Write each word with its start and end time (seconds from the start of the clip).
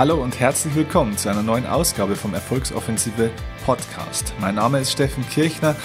Hallo 0.00 0.22
und 0.22 0.40
herzlich 0.40 0.74
willkommen 0.74 1.18
zu 1.18 1.28
einer 1.28 1.42
neuen 1.42 1.66
Ausgabe 1.66 2.16
vom 2.16 2.32
Erfolgsoffensive 2.32 3.30
Podcast. 3.66 4.32
Mein 4.40 4.54
Name 4.54 4.80
ist 4.80 4.92
Steffen 4.92 5.28
Kirchner 5.28 5.76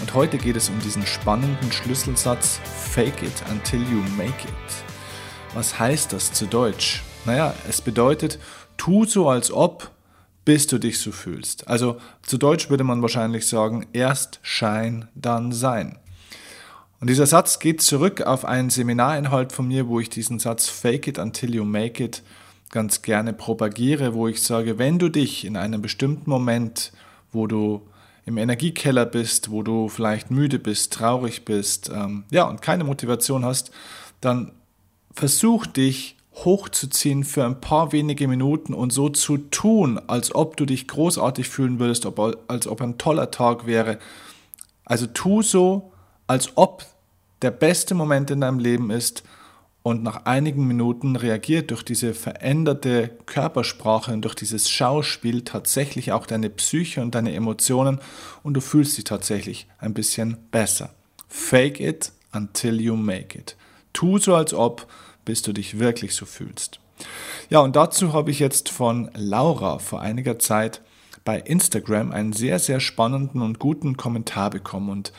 und 0.00 0.14
heute 0.14 0.38
geht 0.38 0.54
es 0.54 0.68
um 0.68 0.78
diesen 0.78 1.04
spannenden 1.04 1.72
Schlüsselsatz 1.72 2.60
Fake 2.62 3.20
it 3.24 3.32
until 3.50 3.80
you 3.80 3.98
make 4.16 4.44
it. 4.44 5.54
Was 5.54 5.76
heißt 5.76 6.12
das 6.12 6.32
zu 6.32 6.46
Deutsch? 6.46 7.02
Naja, 7.24 7.52
es 7.68 7.80
bedeutet, 7.80 8.38
tu 8.76 9.06
so 9.06 9.28
als 9.28 9.50
ob, 9.50 9.90
bis 10.44 10.68
du 10.68 10.78
dich 10.78 11.00
so 11.00 11.10
fühlst. 11.10 11.66
Also 11.66 11.96
zu 12.22 12.38
Deutsch 12.38 12.70
würde 12.70 12.84
man 12.84 13.02
wahrscheinlich 13.02 13.48
sagen, 13.48 13.86
erst 13.92 14.38
Schein, 14.42 15.08
dann 15.16 15.50
Sein. 15.50 15.98
Und 17.00 17.10
dieser 17.10 17.26
Satz 17.26 17.58
geht 17.58 17.82
zurück 17.82 18.22
auf 18.22 18.44
einen 18.44 18.70
Seminarinhalt 18.70 19.52
von 19.52 19.66
mir, 19.66 19.88
wo 19.88 19.98
ich 19.98 20.10
diesen 20.10 20.38
Satz 20.38 20.68
Fake 20.68 21.08
it 21.08 21.18
until 21.18 21.52
you 21.52 21.64
make 21.64 22.00
it 22.00 22.22
ganz 22.74 23.02
gerne 23.02 23.32
propagiere, 23.32 24.14
wo 24.14 24.26
ich 24.26 24.42
sage, 24.42 24.78
wenn 24.78 24.98
du 24.98 25.08
dich 25.08 25.44
in 25.44 25.56
einem 25.56 25.80
bestimmten 25.80 26.28
Moment, 26.28 26.92
wo 27.30 27.46
du 27.46 27.82
im 28.26 28.36
Energiekeller 28.36 29.06
bist, 29.06 29.52
wo 29.52 29.62
du 29.62 29.88
vielleicht 29.88 30.32
müde 30.32 30.58
bist, 30.58 30.92
traurig 30.92 31.44
bist, 31.44 31.88
ähm, 31.94 32.24
ja, 32.32 32.48
und 32.48 32.62
keine 32.62 32.82
Motivation 32.82 33.44
hast, 33.44 33.70
dann 34.20 34.50
versuch 35.12 35.66
dich 35.66 36.16
hochzuziehen 36.34 37.22
für 37.22 37.44
ein 37.44 37.60
paar 37.60 37.92
wenige 37.92 38.26
Minuten 38.26 38.74
und 38.74 38.92
so 38.92 39.08
zu 39.08 39.36
tun, 39.38 40.00
als 40.08 40.34
ob 40.34 40.56
du 40.56 40.66
dich 40.66 40.88
großartig 40.88 41.48
fühlen 41.48 41.78
würdest, 41.78 42.06
ob, 42.06 42.44
als 42.48 42.66
ob 42.66 42.80
ein 42.80 42.98
toller 42.98 43.30
Tag 43.30 43.66
wäre. 43.66 44.00
Also 44.84 45.06
tu 45.06 45.42
so, 45.42 45.92
als 46.26 46.56
ob 46.56 46.84
der 47.42 47.52
beste 47.52 47.94
Moment 47.94 48.32
in 48.32 48.40
deinem 48.40 48.58
Leben 48.58 48.90
ist 48.90 49.22
und 49.84 50.02
nach 50.02 50.24
einigen 50.24 50.66
Minuten 50.66 51.14
reagiert 51.14 51.70
durch 51.70 51.82
diese 51.82 52.14
veränderte 52.14 53.10
Körpersprache 53.26 54.14
und 54.14 54.22
durch 54.22 54.34
dieses 54.34 54.70
Schauspiel 54.70 55.42
tatsächlich 55.42 56.10
auch 56.10 56.26
deine 56.26 56.48
Psyche 56.48 57.02
und 57.02 57.14
deine 57.14 57.34
Emotionen 57.34 58.00
und 58.42 58.54
du 58.54 58.62
fühlst 58.62 58.96
dich 58.96 59.04
tatsächlich 59.04 59.68
ein 59.78 59.92
bisschen 59.92 60.38
besser. 60.50 60.94
Fake 61.28 61.80
it 61.80 62.12
until 62.32 62.80
you 62.80 62.96
make 62.96 63.38
it. 63.38 63.56
Tu 63.92 64.16
so 64.16 64.34
als 64.34 64.54
ob, 64.54 64.86
bis 65.26 65.42
du 65.42 65.52
dich 65.52 65.78
wirklich 65.78 66.14
so 66.14 66.24
fühlst. 66.24 66.80
Ja, 67.50 67.58
und 67.60 67.76
dazu 67.76 68.14
habe 68.14 68.30
ich 68.30 68.38
jetzt 68.38 68.70
von 68.70 69.10
Laura 69.14 69.78
vor 69.80 70.00
einiger 70.00 70.38
Zeit 70.38 70.80
bei 71.26 71.38
Instagram 71.38 72.10
einen 72.10 72.32
sehr, 72.32 72.58
sehr 72.58 72.80
spannenden 72.80 73.42
und 73.42 73.58
guten 73.58 73.98
Kommentar 73.98 74.48
bekommen 74.48 74.88
und 74.88 75.12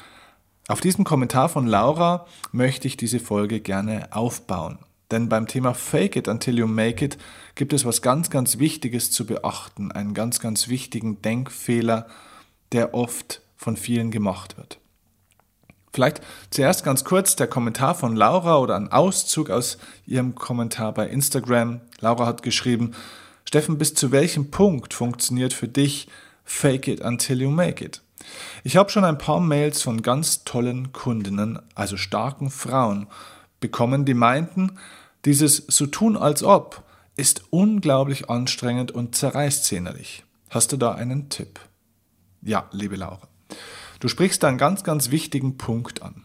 auf 0.68 0.82
diesem 0.82 1.06
Kommentar 1.06 1.50
von 1.50 1.68
Laura 1.68 2.26
möchte 2.52 2.88
ich 2.88 2.98
diese 2.98 3.20
Folge 3.20 3.60
gerne 3.60 4.08
aufbauen. 4.12 4.80
Denn 5.12 5.30
beim 5.30 5.48
Thema 5.48 5.76
Fake 5.76 6.16
it 6.16 6.28
until 6.28 6.58
you 6.58 6.68
make 6.68 7.06
it 7.06 7.18
gibt 7.54 7.74
es 7.74 7.86
was 7.86 8.02
ganz, 8.02 8.32
ganz 8.32 8.58
Wichtiges 8.58 9.12
zu 9.12 9.26
beachten, 9.26 9.92
einen 9.92 10.16
ganz, 10.16 10.40
ganz 10.40 10.68
wichtigen 10.68 11.22
Denkfehler, 11.22 12.08
der 12.72 12.96
oft 12.96 13.42
von 13.56 13.78
vielen 13.78 14.10
gemacht 14.10 14.58
wird. 14.58 14.80
Vielleicht 15.94 16.22
zuerst 16.50 16.84
ganz 16.84 17.04
kurz 17.06 17.36
der 17.36 17.48
Kommentar 17.48 17.96
von 17.96 18.16
Laura 18.16 18.58
oder 18.58 18.76
ein 18.76 18.92
Auszug 18.92 19.50
aus 19.50 19.78
ihrem 20.06 20.36
Kommentar 20.36 20.94
bei 20.94 21.08
Instagram. 21.08 21.80
Laura 22.00 22.26
hat 22.26 22.42
geschrieben, 22.42 22.92
Steffen, 23.46 23.78
bis 23.78 23.94
zu 23.94 24.12
welchem 24.12 24.50
Punkt 24.50 24.94
funktioniert 24.94 25.54
für 25.54 25.68
dich 25.68 26.08
Fake 26.44 26.88
it 26.88 27.02
until 27.02 27.42
you 27.42 27.50
make 27.50 27.84
it? 27.86 28.02
Ich 28.64 28.78
habe 28.78 28.90
schon 28.90 29.06
ein 29.06 29.18
paar 29.18 29.40
Mails 29.40 29.82
von 29.82 30.02
ganz 30.02 30.44
tollen 30.44 30.92
Kundinnen, 30.92 31.60
also 31.76 31.98
starken 31.98 32.50
Frauen, 32.50 33.08
bekommen, 33.60 34.06
die 34.06 34.14
meinten, 34.14 34.78
dieses 35.26 35.58
so 35.68 35.86
tun 35.88 36.18
als 36.18 36.44
ob 36.44 36.84
ist 37.18 37.44
unglaublich 37.50 38.30
anstrengend 38.30 38.92
und 38.92 39.16
zerreißt 39.16 39.72
innerlich. 39.72 40.24
Hast 40.50 40.72
du 40.72 40.78
da 40.78 40.94
einen 40.94 41.30
Tipp? 41.30 41.60
Ja, 42.42 42.70
liebe 42.72 42.96
Laura. 42.96 43.28
Du 44.00 44.08
sprichst 44.08 44.44
einen 44.44 44.58
ganz, 44.58 44.84
ganz 44.84 45.10
wichtigen 45.12 45.58
Punkt 45.58 46.02
an. 46.02 46.25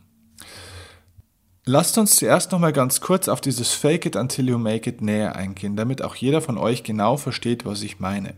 Lasst 1.67 1.99
uns 1.99 2.17
zuerst 2.17 2.53
nochmal 2.53 2.73
ganz 2.73 3.03
kurz 3.03 3.29
auf 3.29 3.43
dieses 3.43 3.73
Fake 3.73 4.07
it 4.07 4.17
until 4.17 4.49
you 4.49 4.57
make 4.57 4.89
it 4.89 5.03
näher 5.03 5.37
eingehen, 5.37 5.77
damit 5.77 6.01
auch 6.01 6.15
jeder 6.15 6.41
von 6.41 6.57
euch 6.57 6.85
genau 6.85 7.19
versteht, 7.19 7.67
was 7.67 7.83
ich 7.83 8.01
meine. 8.01 8.33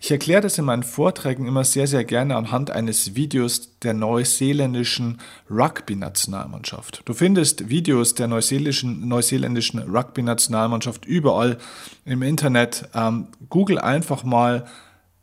Ich 0.00 0.10
erkläre 0.10 0.42
das 0.42 0.58
in 0.58 0.66
meinen 0.66 0.82
Vorträgen 0.82 1.46
immer 1.46 1.64
sehr, 1.64 1.86
sehr 1.86 2.04
gerne 2.04 2.36
anhand 2.36 2.70
eines 2.70 3.14
Videos 3.14 3.78
der 3.78 3.94
neuseeländischen 3.94 5.18
Rugby-Nationalmannschaft. 5.50 7.02
Du 7.06 7.14
findest 7.14 7.70
Videos 7.70 8.14
der 8.14 8.28
neuseeländischen, 8.28 9.08
neuseeländischen 9.08 9.80
Rugby-Nationalmannschaft 9.80 11.06
überall 11.06 11.56
im 12.04 12.22
Internet. 12.22 12.86
Ähm, 12.94 13.28
Google 13.48 13.78
einfach 13.78 14.24
mal 14.24 14.66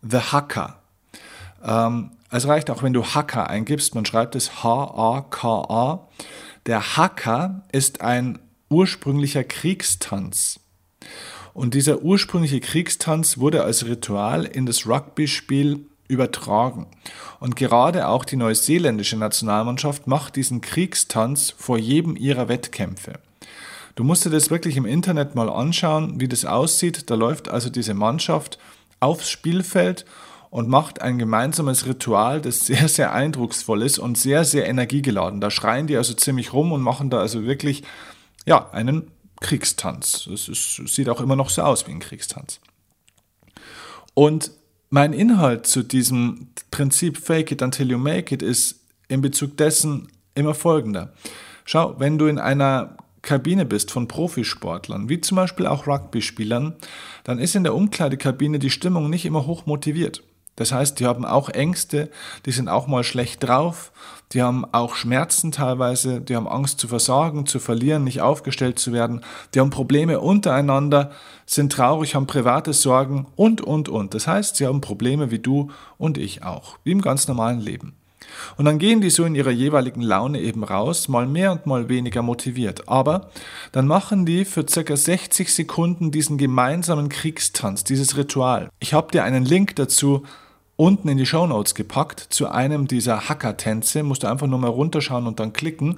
The 0.02 0.18
Hacker. 0.18 0.80
Ähm, 1.64 2.12
es 2.32 2.48
reicht 2.48 2.72
auch, 2.72 2.82
wenn 2.82 2.94
du 2.94 3.06
Hacker 3.06 3.50
eingibst, 3.50 3.94
man 3.94 4.06
schreibt 4.06 4.36
es 4.36 4.64
H-A-K-A. 4.64 6.08
Der 6.66 6.98
Haka 6.98 7.62
ist 7.72 8.02
ein 8.02 8.40
ursprünglicher 8.70 9.44
Kriegstanz. 9.44 10.60
Und 11.54 11.76
dieser 11.76 12.02
ursprüngliche 12.02 12.60
Kriegstanz 12.60 13.38
wurde 13.38 13.64
als 13.64 13.86
Ritual 13.86 14.46
in 14.46 14.66
das 14.66 14.88
Rugby-Spiel 14.88 15.86
übertragen. 16.08 16.88
Und 17.40 17.56
gerade 17.56 18.08
auch 18.08 18.26
die 18.26 18.36
neuseeländische 18.36 19.16
Nationalmannschaft 19.16 20.08
macht 20.08 20.38
diesen 20.38 20.62
Kriegstanz 20.62 21.54
vor 21.56 21.78
jedem 21.78 22.16
ihrer 22.16 22.48
Wettkämpfe. 22.48 23.20
Du 23.94 24.04
musst 24.04 24.26
dir 24.26 24.32
das 24.32 24.50
wirklich 24.50 24.76
im 24.76 24.88
Internet 24.88 25.36
mal 25.36 25.52
anschauen, 25.52 26.20
wie 26.20 26.28
das 26.28 26.46
aussieht. 26.46 27.12
Da 27.12 27.16
läuft 27.16 27.48
also 27.48 27.70
diese 27.70 27.94
Mannschaft 27.94 28.58
aufs 29.00 29.30
Spielfeld 29.30 30.04
und 30.56 30.70
macht 30.70 31.02
ein 31.02 31.18
gemeinsames 31.18 31.86
Ritual, 31.86 32.40
das 32.40 32.66
sehr, 32.66 32.88
sehr 32.88 33.12
eindrucksvoll 33.12 33.82
ist 33.82 34.00
und 34.00 34.18
sehr, 34.18 34.46
sehr 34.46 34.70
energiegeladen. 34.70 35.42
Da 35.42 35.52
schreien 35.52 35.86
die 35.86 35.98
also 35.98 36.14
ziemlich 36.14 36.54
rum 36.54 36.72
und 36.72 36.82
machen 36.82 37.10
da 37.10 37.20
also 37.20 37.44
wirklich, 37.44 37.84
ja, 38.46 38.70
einen 38.72 39.12
Kriegstanz. 39.42 40.28
Es 40.28 40.46
sieht 40.46 41.10
auch 41.10 41.20
immer 41.20 41.36
noch 41.36 41.50
so 41.50 41.62
aus 41.62 41.86
wie 41.88 41.92
ein 41.92 42.00
Kriegstanz. 42.00 42.62
Und 44.14 44.52
mein 44.90 45.12
Inhalt 45.12 45.68
zu 45.68 45.84
diesem 45.84 46.48
Prinzip 46.72 47.18
Fake 47.18 47.52
it 47.52 47.62
until 47.62 47.92
you 47.92 47.98
make 47.98 48.34
it 48.34 48.42
ist 48.42 48.80
in 49.10 49.20
Bezug 49.20 49.58
dessen 49.58 50.08
immer 50.36 50.54
folgender. 50.54 51.12
Schau, 51.66 52.00
wenn 52.00 52.18
du 52.18 52.28
in 52.28 52.40
einer 52.40 52.96
Kabine 53.24 53.66
bist 53.66 53.92
von 53.92 54.08
Profisportlern, 54.08 55.10
wie 55.10 55.20
zum 55.20 55.36
Beispiel 55.36 55.68
auch 55.68 55.86
Rugby-Spielern, 55.86 56.76
dann 57.26 57.40
ist 57.40 57.58
in 57.58 57.64
der 57.66 57.76
Umkleidekabine 57.76 58.58
die 58.60 58.70
Stimmung 58.70 59.10
nicht 59.10 59.26
immer 59.26 59.48
hoch 59.48 59.66
motiviert. 59.66 60.24
Das 60.56 60.72
heißt, 60.72 61.00
die 61.00 61.06
haben 61.06 61.26
auch 61.26 61.50
Ängste, 61.50 62.10
die 62.46 62.52
sind 62.52 62.70
auch 62.70 62.88
mal 62.88 63.04
schlecht 63.04 63.44
drauf, 63.44 63.92
die 64.32 64.42
haben 64.42 64.66
auch 64.72 64.96
Schmerzen 64.96 65.52
teilweise, 65.52 66.22
die 66.22 66.36
haben 66.36 66.48
Angst 66.48 66.80
zu 66.80 66.88
versagen, 66.88 67.46
zu 67.46 67.60
verlieren, 67.60 68.04
nicht 68.04 68.22
aufgestellt 68.22 68.80
zu 68.80 68.94
werden, 68.94 69.22
die 69.54 69.60
haben 69.60 69.70
Probleme 69.70 70.20
untereinander, 70.20 71.12
sind 71.46 71.72
traurig, 71.72 72.16
haben 72.16 72.26
private 72.26 72.74
Sorgen 72.74 73.28
und, 73.36 73.62
und, 73.62 73.90
und. 73.90 74.14
Das 74.14 74.28
heißt, 74.28 74.56
sie 74.56 74.66
haben 74.66 74.82
Probleme 74.82 75.30
wie 75.30 75.40
du 75.40 75.72
und 75.98 76.18
ich 76.18 76.44
auch, 76.44 76.78
wie 76.84 76.92
im 76.92 77.02
ganz 77.02 77.28
normalen 77.28 77.60
Leben. 77.60 77.94
Und 78.58 78.66
dann 78.66 78.80
gehen 78.80 79.02
die 79.02 79.10
so 79.10 79.26
in 79.26 79.36
ihrer 79.36 79.52
jeweiligen 79.52 80.02
Laune 80.02 80.40
eben 80.40 80.64
raus, 80.64 81.08
mal 81.08 81.28
mehr 81.28 81.52
und 81.52 81.66
mal 81.66 81.90
weniger 81.90 82.22
motiviert. 82.22 82.88
Aber 82.88 83.30
dann 83.72 83.88
machen 83.88 84.26
die 84.26 84.46
für 84.46 84.66
circa 84.68 84.96
60 84.96 85.54
Sekunden 85.54 86.12
diesen 86.12 86.38
gemeinsamen 86.38 87.10
Kriegstanz, 87.10 87.84
dieses 87.84 88.18
Ritual. 88.18 88.70
Ich 88.80 88.94
habe 88.94 89.12
dir 89.12 89.24
einen 89.24 89.46
Link 89.46 89.76
dazu 89.76 90.24
unten 90.76 91.08
in 91.08 91.18
die 91.18 91.26
Show 91.26 91.48
Notes 91.48 91.76
gepackt 91.76 92.20
zu 92.30 92.50
einem 92.50 92.88
dieser 92.88 93.30
Hacker-Tänze. 93.30 94.04
Musst 94.04 94.24
du 94.24 94.28
einfach 94.28 94.48
nur 94.48 94.60
mal 94.60 94.70
runterschauen 94.70 95.28
und 95.28 95.40
dann 95.40 95.54
klicken. 95.54 95.98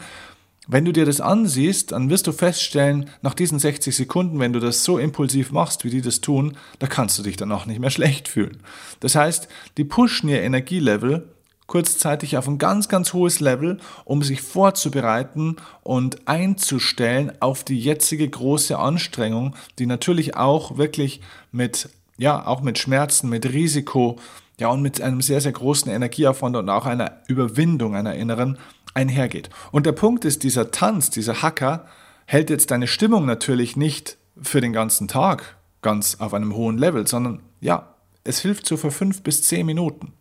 Wenn 0.68 0.84
du 0.84 0.92
dir 0.92 1.06
das 1.06 1.22
ansiehst, 1.22 1.94
dann 1.94 2.10
wirst 2.10 2.28
du 2.28 2.34
feststellen, 2.34 3.10
nach 3.22 3.34
diesen 3.34 3.58
60 3.58 3.96
Sekunden, 3.96 4.40
wenn 4.40 4.52
du 4.52 4.60
das 4.60 4.84
so 4.84 4.98
impulsiv 4.98 5.52
machst, 5.52 5.86
wie 5.86 5.90
die 5.90 6.02
das 6.02 6.20
tun, 6.20 6.58
da 6.80 6.88
kannst 6.88 7.18
du 7.18 7.24
dich 7.24 7.38
dann 7.38 7.54
auch 7.54 7.66
nicht 7.66 7.80
mehr 7.80 7.90
schlecht 7.92 8.28
fühlen. 8.28 8.58
Das 9.00 9.16
heißt, 9.16 9.48
die 9.78 9.86
pushen 9.86 10.30
ihr 10.30 10.42
Energielevel 10.42 11.30
kurzzeitig 11.68 12.38
auf 12.38 12.48
ein 12.48 12.58
ganz, 12.58 12.90
ganz 12.90 13.14
hohes 13.14 13.40
Level, 13.40 13.78
um 14.06 14.24
sich 14.24 14.42
vorzubereiten 14.42 15.58
und 15.84 16.28
einzustellen 16.28 17.34
auf 17.42 17.64
die 17.64 17.80
jetzige 17.80 18.28
große 18.28 18.78
Anstrengung, 18.80 19.56
die 19.78 19.86
natürlich 19.86 20.36
auch 20.36 20.78
wirklich 20.78 21.22
mit, 21.52 21.90
ja, 22.18 22.48
auch 22.48 22.62
mit 22.62 22.80
Schmerzen, 22.80 23.30
mit 23.30 23.46
Risiko, 23.52 24.18
ja, 24.60 24.70
und 24.70 24.82
mit 24.82 25.02
einem 25.02 25.22
sehr, 25.22 25.42
sehr 25.42 25.52
großen 25.52 25.92
Energieaufwand 25.92 26.56
und 26.56 26.70
auch 26.70 26.86
einer 26.86 27.22
Überwindung 27.28 27.96
einer 27.96 28.16
inneren 28.16 28.58
einhergeht. 28.94 29.50
Und 29.72 29.86
der 29.86 29.92
Punkt 29.92 30.26
ist, 30.26 30.44
dieser 30.44 30.72
Tanz, 30.72 31.10
dieser 31.12 31.42
Hacker 31.42 31.86
hält 32.26 32.50
jetzt 32.50 32.72
deine 32.72 32.88
Stimmung 32.88 33.26
natürlich 33.26 33.76
nicht 33.78 34.18
für 34.42 34.62
den 34.62 34.74
ganzen 34.74 35.08
Tag 35.08 35.58
ganz 35.82 36.20
auf 36.20 36.34
einem 36.34 36.56
hohen 36.56 36.78
Level, 36.78 37.08
sondern 37.08 37.42
ja, 37.62 37.96
es 38.24 38.40
hilft 38.40 38.66
so 38.66 38.78
für 38.78 38.92
fünf 38.92 39.22
bis 39.22 39.44
zehn 39.44 39.66
Minuten. 39.66 40.14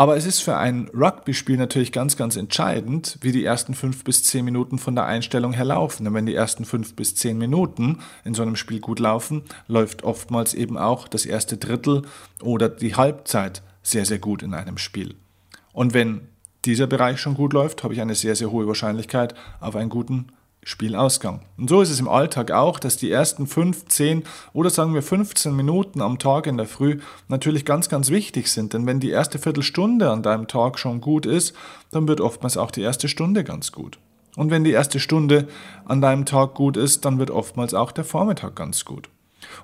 Aber 0.00 0.16
es 0.16 0.24
ist 0.24 0.40
für 0.40 0.56
ein 0.56 0.88
Rugby-Spiel 0.94 1.58
natürlich 1.58 1.92
ganz, 1.92 2.16
ganz 2.16 2.36
entscheidend, 2.36 3.18
wie 3.20 3.32
die 3.32 3.44
ersten 3.44 3.74
fünf 3.74 4.02
bis 4.02 4.24
zehn 4.24 4.46
Minuten 4.46 4.78
von 4.78 4.94
der 4.94 5.04
Einstellung 5.04 5.52
her 5.52 5.66
laufen. 5.66 6.04
Denn 6.04 6.14
wenn 6.14 6.24
die 6.24 6.34
ersten 6.34 6.64
fünf 6.64 6.96
bis 6.96 7.16
zehn 7.16 7.36
Minuten 7.36 7.98
in 8.24 8.32
so 8.32 8.40
einem 8.40 8.56
Spiel 8.56 8.80
gut 8.80 8.98
laufen, 8.98 9.42
läuft 9.68 10.02
oftmals 10.02 10.54
eben 10.54 10.78
auch 10.78 11.06
das 11.06 11.26
erste 11.26 11.58
Drittel 11.58 12.00
oder 12.40 12.70
die 12.70 12.94
Halbzeit 12.94 13.60
sehr, 13.82 14.06
sehr 14.06 14.18
gut 14.18 14.42
in 14.42 14.54
einem 14.54 14.78
Spiel. 14.78 15.16
Und 15.74 15.92
wenn 15.92 16.28
dieser 16.64 16.86
Bereich 16.86 17.20
schon 17.20 17.34
gut 17.34 17.52
läuft, 17.52 17.84
habe 17.84 17.92
ich 17.92 18.00
eine 18.00 18.14
sehr, 18.14 18.36
sehr 18.36 18.50
hohe 18.50 18.66
Wahrscheinlichkeit 18.66 19.34
auf 19.60 19.76
einen 19.76 19.90
guten 19.90 20.28
Spielausgang. 20.62 21.40
Und 21.56 21.70
so 21.70 21.80
ist 21.80 21.90
es 21.90 22.00
im 22.00 22.08
Alltag 22.08 22.50
auch, 22.50 22.78
dass 22.78 22.96
die 22.96 23.10
ersten 23.10 23.46
5, 23.46 23.86
10 23.86 24.24
oder 24.52 24.68
sagen 24.68 24.92
wir 24.92 25.02
15 25.02 25.56
Minuten 25.56 26.02
am 26.02 26.18
Tag 26.18 26.46
in 26.46 26.58
der 26.58 26.66
Früh 26.66 26.98
natürlich 27.28 27.64
ganz, 27.64 27.88
ganz 27.88 28.10
wichtig 28.10 28.48
sind. 28.48 28.74
Denn 28.74 28.86
wenn 28.86 29.00
die 29.00 29.10
erste 29.10 29.38
Viertelstunde 29.38 30.10
an 30.10 30.22
deinem 30.22 30.48
Tag 30.48 30.78
schon 30.78 31.00
gut 31.00 31.24
ist, 31.24 31.54
dann 31.90 32.06
wird 32.08 32.20
oftmals 32.20 32.56
auch 32.56 32.70
die 32.70 32.82
erste 32.82 33.08
Stunde 33.08 33.42
ganz 33.42 33.72
gut. 33.72 33.98
Und 34.36 34.50
wenn 34.50 34.64
die 34.64 34.72
erste 34.72 35.00
Stunde 35.00 35.48
an 35.86 36.00
deinem 36.00 36.24
Tag 36.24 36.54
gut 36.54 36.76
ist, 36.76 37.04
dann 37.04 37.18
wird 37.18 37.30
oftmals 37.30 37.74
auch 37.74 37.90
der 37.90 38.04
Vormittag 38.04 38.54
ganz 38.54 38.84
gut. 38.84 39.08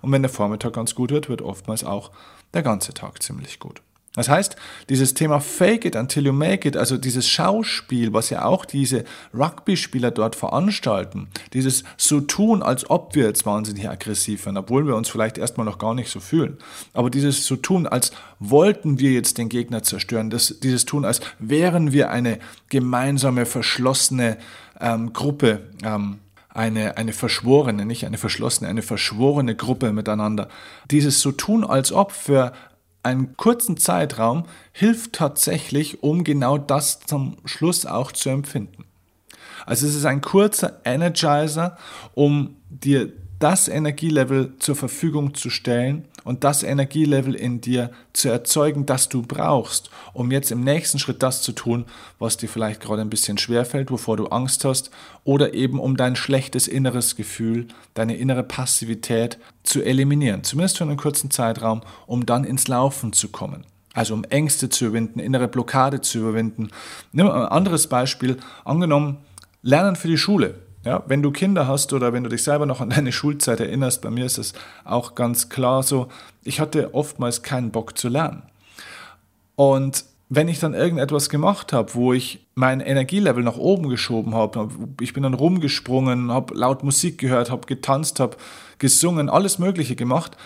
Und 0.01 0.13
wenn 0.13 0.23
der 0.23 0.31
Vormittag 0.31 0.73
ganz 0.73 0.95
gut 0.95 1.11
wird, 1.11 1.29
wird 1.29 1.43
oftmals 1.43 1.85
auch 1.85 2.11
der 2.55 2.63
ganze 2.63 2.95
Tag 2.95 3.23
ziemlich 3.23 3.61
gut. 3.61 3.83
Das 4.17 4.29
heißt, 4.29 4.57
dieses 4.89 5.15
Thema 5.15 5.41
Fake 5.41 5.85
it 5.85 5.95
until 5.95 6.27
you 6.27 6.33
make 6.33 6.67
it, 6.67 6.77
also 6.77 6.97
dieses 6.97 7.29
Schauspiel, 7.29 8.13
was 8.13 8.31
ja 8.31 8.45
auch 8.45 8.65
diese 8.65 9.05
Rugby-Spieler 9.33 10.11
dort 10.11 10.35
veranstalten, 10.35 11.29
dieses 11.53 11.85
so 11.97 12.21
tun, 12.21 12.63
als 12.63 12.89
ob 12.91 13.15
wir 13.15 13.27
jetzt 13.27 13.47
wahnsinnig 13.47 13.89
aggressiv 13.89 14.47
werden, 14.47 14.57
obwohl 14.57 14.87
wir 14.87 14.97
uns 14.97 15.09
vielleicht 15.09 15.39
erstmal 15.39 15.67
noch 15.67 15.79
gar 15.79 15.95
nicht 15.95 16.11
so 16.11 16.19
fühlen. 16.19 16.57
Aber 16.95 17.11
dieses 17.11 17.47
so 17.47 17.57
tun, 17.57 17.87
als 17.87 18.11
wollten 18.41 18.99
wir 18.99 19.13
jetzt 19.13 19.39
den 19.39 19.51
Gegner 19.51 19.83
zerstören, 19.83 20.31
das, 20.31 20.57
dieses 20.63 20.87
tun, 20.87 21.05
als 21.05 21.21
wären 21.39 21.93
wir 21.93 22.11
eine 22.11 22.39
gemeinsame, 22.71 23.45
verschlossene 23.45 24.39
ähm, 24.81 25.13
Gruppe, 25.13 25.61
ähm, 25.85 26.21
eine, 26.49 26.97
eine 26.97 27.13
verschworene, 27.13 27.85
nicht 27.85 28.07
eine 28.07 28.17
verschlossene, 28.17 28.71
eine 28.71 28.81
verschworene 28.81 29.55
Gruppe 29.55 29.93
miteinander. 29.93 30.49
Dieses 30.91 31.21
so 31.21 31.33
tun, 31.33 31.65
als 31.65 31.93
ob 31.93 32.13
für 32.13 32.53
einen 33.07 33.37
kurzen 33.37 33.77
Zeitraum 33.77 34.45
hilft 34.73 35.13
tatsächlich, 35.13 36.03
um 36.03 36.25
genau 36.25 36.59
das 36.59 37.01
zum 37.01 37.37
Schluss 37.45 37.87
auch 37.87 38.11
zu 38.11 38.31
empfinden. 38.31 38.85
Also 39.65 39.87
es 39.87 39.95
ist 39.95 40.05
ein 40.05 40.21
kurzer 40.21 40.81
Energizer, 40.85 41.79
um 42.15 42.57
dir 42.69 43.13
das 43.39 43.69
Energielevel 43.69 44.55
zur 44.59 44.77
Verfügung 44.77 45.35
zu 45.35 45.51
stellen 45.51 46.07
und 46.27 46.43
das 46.43 46.65
Energielevel 46.65 47.35
in 47.35 47.61
dir 47.61 47.91
zu 48.13 48.29
erzeugen, 48.29 48.85
das 48.85 49.09
du 49.09 49.23
brauchst, 49.23 49.91
um 50.13 50.33
jetzt 50.33 50.51
im 50.51 50.65
nächsten 50.65 50.99
Schritt 50.99 51.23
das 51.23 51.41
zu 51.41 51.53
tun, 51.53 51.87
was 52.19 52.37
dir 52.37 52.49
vielleicht 52.49 52.81
gerade 52.83 53.01
ein 53.01 53.11
bisschen 53.11 53.39
schwerfällt, 53.39 53.93
wovor 53.93 54.17
du 54.17 54.27
Angst 54.27 54.65
hast, 54.65 54.91
oder 55.23 55.55
eben 55.55 55.79
um 55.79 55.97
dein 55.97 56.17
schlechtes 56.17 56.67
inneres 56.67 57.15
Gefühl, 57.15 57.69
deine 57.95 58.17
innere 58.17 58.43
Passivität 58.43 59.39
zu 59.63 59.83
eliminieren, 59.83 60.43
zumindest 60.43 60.79
für 60.79 60.85
einen 60.85 60.97
kurzen 60.97 61.31
Zeitraum, 61.31 61.83
um 62.07 62.27
dann 62.27 62.45
ins 62.45 62.67
Laufen 62.67 63.13
zu 63.13 63.29
kommen. 63.29 63.65
Also 63.95 64.13
um 64.13 64.25
Ängste 64.25 64.69
zu 64.69 64.87
überwinden, 64.87 65.21
innere 65.21 65.49
Blockade 65.49 66.01
zu 66.01 66.19
überwinden. 66.19 66.71
Nimm 67.13 67.31
ein 67.31 67.47
anderes 67.47 67.87
Beispiel. 67.87 68.37
Angenommen, 68.65 69.19
Lernen 69.63 69.97
für 69.97 70.09
die 70.09 70.19
Schule. 70.19 70.66
Ja, 70.87 71.03
wenn 71.09 71.21
du 71.21 71.33
Kinder 71.33 71.67
hast 71.67 71.93
oder 71.93 72.13
wenn 72.13 72.23
du 72.23 72.31
dich 72.31 72.45
selber 72.45 72.65
noch 72.65 72.81
an 72.81 72.91
deine 72.91 73.11
Schulzeit 73.11 73.59
erinnerst, 73.59 74.03
bei 74.03 74.11
mir 74.11 74.25
ist 74.25 74.39
es 74.39 74.53
auch 74.85 75.17
ganz 75.17 75.49
klar 75.49 75.83
so, 75.83 76.07
ich 76.45 76.61
hatte 76.61 76.95
oftmals 76.95 77.43
keinen 77.43 77.73
Bock 77.73 77.99
zu 77.99 78.09
lernen. 78.09 78.45
Und 79.57 80.05
wenn 80.29 80.47
ich 80.47 80.61
dann 80.61 80.75
irgendetwas 80.75 81.29
gemacht 81.29 81.73
habe, 81.73 81.93
wo 81.95 82.13
ich 82.13 82.47
mein 82.55 82.79
Energielevel 82.79 83.43
nach 83.43 83.57
oben 83.57 83.89
geschoben 83.89 84.37
habe, 84.37 84.69
ich 85.01 85.13
bin 85.13 85.25
dann 85.25 85.35
rumgesprungen, 85.35 86.31
habe 86.31 86.55
laut 86.55 86.85
Musik 86.85 87.19
gehört, 87.19 87.51
habe 87.51 87.67
getanzt, 87.67 88.21
habe 88.21 88.37
gesungen, 88.79 89.29
alles 89.29 89.59
Mögliche 89.59 89.97
gemacht, 89.97 90.37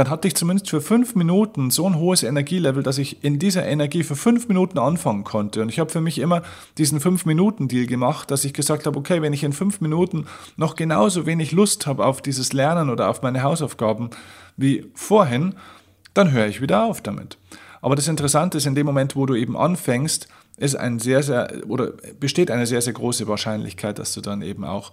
dann 0.00 0.08
hatte 0.08 0.28
ich 0.28 0.34
zumindest 0.34 0.70
für 0.70 0.80
fünf 0.80 1.14
Minuten 1.14 1.70
so 1.70 1.86
ein 1.86 1.94
hohes 1.94 2.22
Energielevel, 2.22 2.82
dass 2.82 2.96
ich 2.96 3.22
in 3.22 3.38
dieser 3.38 3.66
Energie 3.66 4.02
für 4.02 4.16
fünf 4.16 4.48
Minuten 4.48 4.78
anfangen 4.78 5.24
konnte. 5.24 5.60
Und 5.60 5.68
ich 5.68 5.78
habe 5.78 5.90
für 5.90 6.00
mich 6.00 6.18
immer 6.18 6.40
diesen 6.78 7.00
Fünf-Minuten-Deal 7.00 7.84
gemacht, 7.84 8.30
dass 8.30 8.46
ich 8.46 8.54
gesagt 8.54 8.86
habe, 8.86 8.98
okay, 8.98 9.20
wenn 9.20 9.34
ich 9.34 9.44
in 9.44 9.52
fünf 9.52 9.82
Minuten 9.82 10.24
noch 10.56 10.74
genauso 10.74 11.26
wenig 11.26 11.52
Lust 11.52 11.86
habe 11.86 12.06
auf 12.06 12.22
dieses 12.22 12.54
Lernen 12.54 12.88
oder 12.88 13.10
auf 13.10 13.20
meine 13.20 13.42
Hausaufgaben 13.42 14.08
wie 14.56 14.86
vorhin, 14.94 15.54
dann 16.14 16.32
höre 16.32 16.46
ich 16.46 16.62
wieder 16.62 16.84
auf 16.84 17.02
damit. 17.02 17.36
Aber 17.82 17.94
das 17.94 18.08
Interessante 18.08 18.56
ist, 18.56 18.64
in 18.64 18.74
dem 18.74 18.86
Moment, 18.86 19.16
wo 19.16 19.26
du 19.26 19.34
eben 19.34 19.54
anfängst, 19.54 20.28
ist 20.56 20.76
ein 20.76 20.98
sehr, 20.98 21.22
sehr, 21.22 21.52
oder 21.68 21.92
besteht 22.18 22.50
eine 22.50 22.64
sehr, 22.64 22.80
sehr 22.80 22.94
große 22.94 23.28
Wahrscheinlichkeit, 23.28 23.98
dass 23.98 24.14
du 24.14 24.22
dann 24.22 24.40
eben 24.40 24.64
auch 24.64 24.92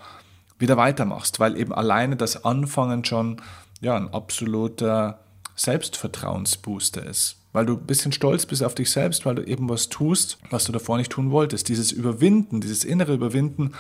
wieder 0.59 0.75
weitermachst, 0.75 1.39
weil 1.39 1.57
eben 1.57 1.74
alleine 1.74 2.18
das 2.18 2.44
Anfangen 2.44 3.06
schon 3.06 3.42
ja, 3.82 3.96
ein 3.96 4.14
absoluter 4.14 5.20
Selbstvertrauensbooster 5.56 7.06
ist. 7.06 7.38
Weil 7.54 7.66
du 7.66 7.74
ein 7.74 7.86
bisschen 7.86 8.12
stolz 8.12 8.46
bist 8.46 8.64
auf 8.64 8.76
dich 8.76 8.92
selbst, 8.92 9.26
weil 9.26 9.36
du 9.36 9.44
eben 9.44 9.68
was 9.70 9.90
tust, 9.90 10.38
was 10.50 10.66
du 10.66 10.72
davor 10.72 10.98
nicht 10.98 11.12
tun 11.12 11.32
wolltest. 11.32 11.70
Dieses 11.70 11.92
Überwinden, 11.92 12.62
dieses 12.62 12.84
innere 12.84 13.14
Überwinden 13.14 13.74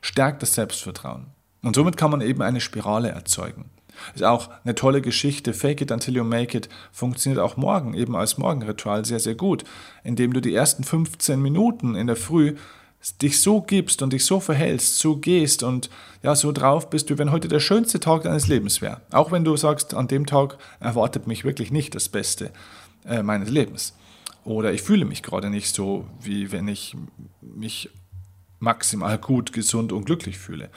stärkt 0.00 0.42
das 0.42 0.54
Selbstvertrauen. 0.54 1.26
Und 1.62 1.74
somit 1.74 1.96
kann 1.96 2.10
man 2.10 2.20
eben 2.20 2.42
eine 2.42 2.60
Spirale 2.60 3.08
erzeugen. 3.08 3.70
Ist 4.14 4.24
auch 4.24 4.50
eine 4.64 4.74
tolle 4.74 5.00
Geschichte. 5.00 5.54
Fake 5.54 5.80
it 5.80 5.90
until 5.90 6.14
you 6.14 6.24
make 6.24 6.56
it 6.56 6.68
funktioniert 6.92 7.40
auch 7.40 7.56
morgen, 7.56 7.94
eben 7.94 8.16
als 8.16 8.38
Morgenritual 8.38 9.04
sehr, 9.04 9.20
sehr 9.20 9.34
gut, 9.34 9.64
indem 10.02 10.32
du 10.32 10.40
die 10.40 10.54
ersten 10.54 10.84
15 10.84 11.40
Minuten 11.40 11.94
in 11.94 12.06
der 12.06 12.16
Früh 12.16 12.56
dich 13.12 13.40
so 13.40 13.60
gibst 13.60 14.02
und 14.02 14.12
dich 14.12 14.24
so 14.24 14.40
verhältst, 14.40 14.98
so 14.98 15.16
gehst 15.16 15.62
und 15.62 15.90
ja, 16.22 16.34
so 16.34 16.52
drauf 16.52 16.88
bist, 16.88 17.10
wie 17.10 17.18
wenn 17.18 17.32
heute 17.32 17.48
der 17.48 17.60
schönste 17.60 18.00
Tag 18.00 18.22
deines 18.22 18.48
Lebens 18.48 18.80
wäre. 18.80 19.02
Auch 19.12 19.30
wenn 19.30 19.44
du 19.44 19.56
sagst, 19.56 19.94
an 19.94 20.08
dem 20.08 20.26
Tag 20.26 20.58
erwartet 20.80 21.26
mich 21.26 21.44
wirklich 21.44 21.70
nicht 21.70 21.94
das 21.94 22.08
Beste 22.08 22.50
äh, 23.04 23.22
meines 23.22 23.50
Lebens. 23.50 23.94
Oder 24.44 24.72
ich 24.72 24.82
fühle 24.82 25.04
mich 25.04 25.22
gerade 25.22 25.50
nicht 25.50 25.74
so, 25.74 26.06
wie 26.20 26.52
wenn 26.52 26.68
ich 26.68 26.96
mich 27.40 27.90
maximal 28.58 29.18
gut, 29.18 29.52
gesund 29.52 29.92
und 29.92 30.06
glücklich 30.06 30.38
fühle. 30.38 30.70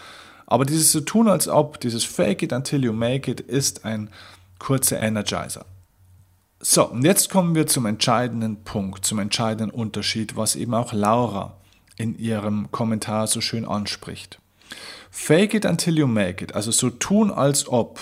Aber 0.46 0.66
dieses 0.66 0.92
so 0.92 1.02
tun 1.02 1.28
als 1.28 1.48
ob, 1.48 1.80
dieses 1.80 2.04
Fake 2.04 2.44
it 2.44 2.54
until 2.54 2.84
you 2.84 2.94
make 2.94 3.30
it, 3.30 3.42
ist 3.42 3.86
ein 3.86 4.10
kurzer 4.60 5.02
Energizer. 5.02 5.66
So, 6.60 6.90
und 6.90 7.04
jetzt 7.04 7.30
kommen 7.30 7.54
wir 7.56 7.68
zum 7.68 7.86
entscheidenden 7.86 8.64
Punkt, 8.64 9.06
zum 9.06 9.20
entscheidenden 9.20 9.69
Unterschied, 9.69 10.36
was 10.36 10.56
eben 10.56 10.74
auch 10.74 10.92
Laura 10.92 11.57
in 11.97 12.18
ihrem 12.18 12.71
Kommentar 12.71 13.27
so 13.27 13.42
schön 13.42 13.66
anspricht. 13.66 14.39
Fake 15.09 15.54
it 15.54 15.66
until 15.66 15.97
you 15.97 16.07
make 16.07 16.44
it, 16.44 16.54
also 16.56 16.71
so 16.71 16.89
tun 16.89 17.31
als 17.31 17.68
ob. 17.68 17.99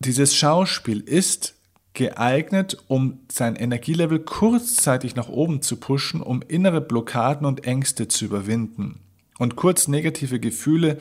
Dieses 0.00 0.34
Schauspiel 0.34 1.00
ist 1.00 1.54
geeignet, 1.94 2.76
um 2.88 3.20
sein 3.30 3.54
Energielevel 3.54 4.18
kurzzeitig 4.18 5.14
nach 5.14 5.28
oben 5.28 5.62
zu 5.62 5.76
pushen, 5.76 6.20
um 6.20 6.42
innere 6.42 6.80
Blockaden 6.80 7.46
und 7.46 7.64
Ängste 7.64 8.08
zu 8.08 8.24
überwinden 8.24 9.00
und 9.38 9.56
kurz 9.56 9.88
negative 9.88 10.40
Gefühle 10.40 10.98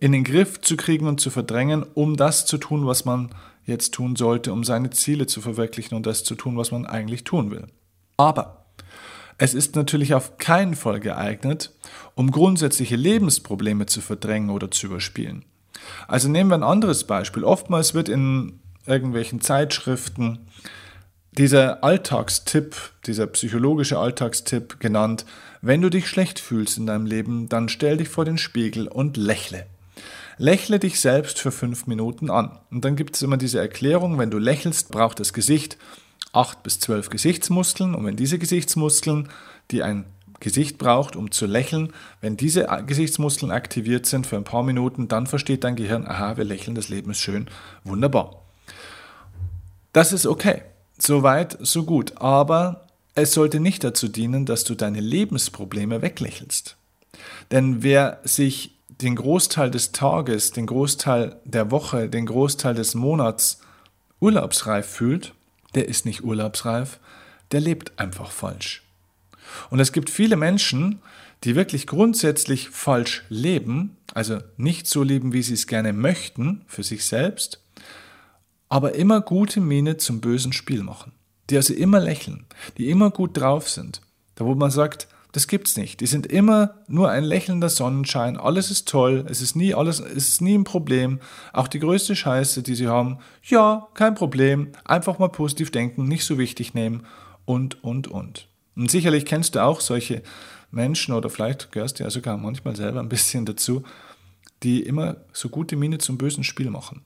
in 0.00 0.12
den 0.12 0.24
Griff 0.24 0.60
zu 0.60 0.76
kriegen 0.76 1.06
und 1.06 1.20
zu 1.20 1.30
verdrängen, 1.30 1.84
um 1.94 2.16
das 2.16 2.46
zu 2.46 2.58
tun, 2.58 2.86
was 2.86 3.04
man 3.04 3.30
jetzt 3.64 3.94
tun 3.94 4.16
sollte, 4.16 4.52
um 4.52 4.64
seine 4.64 4.90
Ziele 4.90 5.26
zu 5.26 5.40
verwirklichen 5.40 5.96
und 5.96 6.04
das 6.04 6.24
zu 6.24 6.34
tun, 6.34 6.56
was 6.56 6.72
man 6.72 6.84
eigentlich 6.84 7.24
tun 7.24 7.50
will. 7.50 7.66
Aber 8.16 8.63
es 9.38 9.54
ist 9.54 9.76
natürlich 9.76 10.14
auf 10.14 10.38
keinen 10.38 10.74
Fall 10.74 11.00
geeignet, 11.00 11.72
um 12.14 12.30
grundsätzliche 12.30 12.96
Lebensprobleme 12.96 13.86
zu 13.86 14.00
verdrängen 14.00 14.50
oder 14.50 14.70
zu 14.70 14.86
überspielen. 14.86 15.44
Also 16.06 16.28
nehmen 16.28 16.50
wir 16.50 16.56
ein 16.56 16.62
anderes 16.62 17.04
Beispiel. 17.04 17.44
Oftmals 17.44 17.94
wird 17.94 18.08
in 18.08 18.60
irgendwelchen 18.86 19.40
Zeitschriften 19.40 20.46
dieser 21.32 21.82
Alltagstipp, 21.82 22.76
dieser 23.06 23.26
psychologische 23.26 23.98
Alltagstipp 23.98 24.78
genannt, 24.78 25.24
wenn 25.62 25.82
du 25.82 25.90
dich 25.90 26.06
schlecht 26.06 26.38
fühlst 26.38 26.78
in 26.78 26.86
deinem 26.86 27.06
Leben, 27.06 27.48
dann 27.48 27.68
stell 27.68 27.96
dich 27.96 28.08
vor 28.08 28.24
den 28.24 28.38
Spiegel 28.38 28.86
und 28.86 29.16
lächle. 29.16 29.66
Lächle 30.36 30.78
dich 30.78 31.00
selbst 31.00 31.38
für 31.40 31.50
fünf 31.50 31.86
Minuten 31.86 32.30
an. 32.30 32.58
Und 32.70 32.84
dann 32.84 32.96
gibt 32.96 33.16
es 33.16 33.22
immer 33.22 33.36
diese 33.36 33.60
Erklärung, 33.60 34.18
wenn 34.18 34.30
du 34.30 34.38
lächelst, 34.38 34.90
braucht 34.90 35.20
das 35.20 35.32
Gesicht 35.32 35.78
acht 36.34 36.62
bis 36.62 36.80
zwölf 36.80 37.10
Gesichtsmuskeln 37.10 37.94
und 37.94 38.04
wenn 38.04 38.16
diese 38.16 38.38
Gesichtsmuskeln, 38.38 39.28
die 39.70 39.82
ein 39.82 40.04
Gesicht 40.40 40.78
braucht, 40.78 41.16
um 41.16 41.30
zu 41.30 41.46
lächeln, 41.46 41.92
wenn 42.20 42.36
diese 42.36 42.66
Gesichtsmuskeln 42.86 43.50
aktiviert 43.50 44.04
sind 44.06 44.26
für 44.26 44.36
ein 44.36 44.44
paar 44.44 44.62
Minuten, 44.62 45.08
dann 45.08 45.26
versteht 45.26 45.64
dein 45.64 45.76
Gehirn, 45.76 46.06
aha, 46.06 46.36
wir 46.36 46.44
lächeln, 46.44 46.74
das 46.74 46.88
Leben 46.88 47.12
ist 47.12 47.20
schön, 47.20 47.46
wunderbar. 47.84 48.42
Das 49.92 50.12
ist 50.12 50.26
okay. 50.26 50.62
Soweit, 50.98 51.56
so 51.60 51.84
gut. 51.84 52.14
Aber 52.16 52.86
es 53.14 53.32
sollte 53.32 53.60
nicht 53.60 53.84
dazu 53.84 54.08
dienen, 54.08 54.44
dass 54.44 54.64
du 54.64 54.74
deine 54.74 55.00
Lebensprobleme 55.00 56.02
weglächelst. 56.02 56.76
Denn 57.50 57.82
wer 57.82 58.20
sich 58.24 58.74
den 58.88 59.16
Großteil 59.16 59.70
des 59.70 59.92
Tages, 59.92 60.50
den 60.50 60.66
Großteil 60.66 61.40
der 61.44 61.70
Woche, 61.70 62.08
den 62.08 62.26
Großteil 62.26 62.74
des 62.74 62.94
Monats 62.94 63.60
urlaubsreif 64.20 64.86
fühlt, 64.86 65.32
der 65.74 65.88
ist 65.88 66.06
nicht 66.06 66.24
urlaubsreif, 66.24 66.98
der 67.52 67.60
lebt 67.60 67.98
einfach 67.98 68.30
falsch. 68.30 68.82
Und 69.70 69.80
es 69.80 69.92
gibt 69.92 70.10
viele 70.10 70.36
Menschen, 70.36 71.00
die 71.44 71.56
wirklich 71.56 71.86
grundsätzlich 71.86 72.70
falsch 72.70 73.24
leben, 73.28 73.96
also 74.14 74.38
nicht 74.56 74.86
so 74.86 75.02
leben, 75.02 75.32
wie 75.32 75.42
sie 75.42 75.54
es 75.54 75.66
gerne 75.66 75.92
möchten 75.92 76.62
für 76.66 76.82
sich 76.82 77.04
selbst, 77.04 77.60
aber 78.68 78.94
immer 78.94 79.20
gute 79.20 79.60
Miene 79.60 79.98
zum 79.98 80.20
bösen 80.20 80.52
Spiel 80.52 80.82
machen. 80.82 81.12
Die 81.50 81.56
also 81.56 81.74
immer 81.74 82.00
lächeln, 82.00 82.46
die 82.78 82.88
immer 82.88 83.10
gut 83.10 83.36
drauf 83.36 83.68
sind. 83.68 84.00
Da 84.36 84.46
wo 84.46 84.54
man 84.54 84.70
sagt, 84.70 85.06
das 85.34 85.48
gibt's 85.48 85.76
nicht. 85.76 86.00
Die 86.00 86.06
sind 86.06 86.26
immer 86.26 86.76
nur 86.86 87.10
ein 87.10 87.24
lächelnder 87.24 87.68
Sonnenschein. 87.68 88.36
Alles 88.36 88.70
ist 88.70 88.88
toll. 88.88 89.26
Es 89.28 89.42
ist 89.42 89.56
nie 89.56 89.74
alles, 89.74 89.98
es 89.98 90.28
ist 90.28 90.40
nie 90.40 90.56
ein 90.56 90.62
Problem. 90.62 91.18
Auch 91.52 91.66
die 91.66 91.80
größte 91.80 92.14
Scheiße, 92.14 92.62
die 92.62 92.76
sie 92.76 92.86
haben, 92.86 93.18
ja, 93.42 93.88
kein 93.94 94.14
Problem. 94.14 94.70
Einfach 94.84 95.18
mal 95.18 95.28
positiv 95.28 95.72
denken, 95.72 96.04
nicht 96.04 96.24
so 96.24 96.38
wichtig 96.38 96.74
nehmen 96.74 97.04
und, 97.46 97.82
und, 97.82 98.06
und. 98.06 98.46
Und 98.76 98.92
sicherlich 98.92 99.24
kennst 99.26 99.56
du 99.56 99.64
auch 99.64 99.80
solche 99.80 100.22
Menschen 100.70 101.12
oder 101.12 101.28
vielleicht 101.28 101.72
gehörst 101.72 101.98
du 101.98 102.04
ja 102.04 102.10
sogar 102.10 102.36
manchmal 102.36 102.76
selber 102.76 103.00
ein 103.00 103.08
bisschen 103.08 103.44
dazu, 103.44 103.82
die 104.62 104.84
immer 104.84 105.16
so 105.32 105.48
gute 105.48 105.74
Miene 105.74 105.98
zum 105.98 106.16
bösen 106.16 106.44
Spiel 106.44 106.70
machen. 106.70 107.02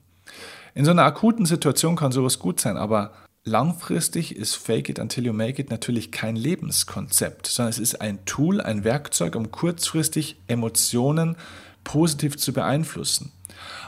In 0.75 0.85
so 0.85 0.91
einer 0.91 1.03
akuten 1.03 1.47
Situation 1.47 1.95
kann 1.95 2.11
sowas 2.11 2.37
gut 2.37 2.59
sein, 2.59 2.77
aber 2.77 3.11
Langfristig 3.45 4.35
ist 4.35 4.55
Fake 4.55 4.89
It 4.89 4.99
Until 4.99 5.25
You 5.25 5.33
Make 5.33 5.61
It 5.61 5.69
natürlich 5.69 6.11
kein 6.11 6.35
Lebenskonzept, 6.35 7.47
sondern 7.47 7.69
es 7.69 7.79
ist 7.79 8.01
ein 8.01 8.23
Tool, 8.25 8.59
ein 8.59 8.83
Werkzeug, 8.83 9.35
um 9.35 9.49
kurzfristig 9.51 10.37
Emotionen 10.47 11.37
positiv 11.83 12.37
zu 12.37 12.51
beeinflussen. 12.51 13.31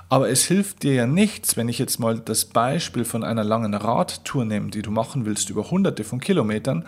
Aber 0.08 0.30
es 0.30 0.46
hilft 0.46 0.84
dir 0.84 0.94
ja 0.94 1.08
nichts, 1.08 1.58
wenn 1.58 1.70
ich 1.70 1.80
jetzt 1.80 2.00
mal 2.00 2.20
das 2.20 2.46
Beispiel 2.46 3.06
von 3.06 3.24
einer 3.24 3.44
langen 3.44 3.74
Radtour 3.74 4.46
nehme, 4.46 4.70
die 4.70 4.82
du 4.82 4.92
machen 4.92 5.26
willst 5.26 5.50
über 5.50 5.70
hunderte 5.70 6.04
von 6.04 6.20
Kilometern, 6.20 6.86